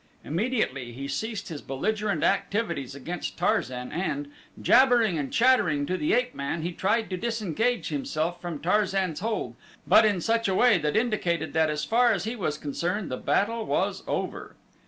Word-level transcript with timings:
Immediately 0.25 0.93
he 0.93 1.07
ceased 1.07 1.49
his 1.49 1.61
belligerent 1.61 2.23
activities 2.23 2.95
against 2.95 3.37
Tarzan 3.37 3.91
and, 3.91 4.31
jabbering 4.59 5.19
and 5.19 5.31
chattering 5.31 5.85
to 5.85 5.95
the 5.95 6.13
ape 6.13 6.33
man, 6.33 6.63
he 6.63 6.71
tried 6.71 7.07
to 7.11 7.17
disengage 7.17 7.89
himself 7.89 8.41
from 8.41 8.57
Tarzan's 8.57 9.19
hold 9.19 9.55
but 9.85 10.03
in 10.03 10.19
such 10.19 10.47
a 10.47 10.55
way 10.55 10.79
that 10.79 10.97
indicated 10.97 11.53
that 11.53 11.69
as 11.69 11.85
far 11.85 12.11
as 12.13 12.23
he 12.23 12.35
was 12.35 12.57
concerned 12.57 13.11
their 13.11 13.19
battle 13.19 13.63
was 13.63 14.01
over. 14.07 14.55